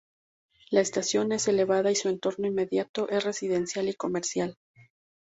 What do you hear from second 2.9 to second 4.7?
es residencial y comercial.